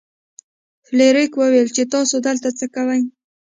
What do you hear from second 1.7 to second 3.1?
چې تاسو دلته څه کوئ.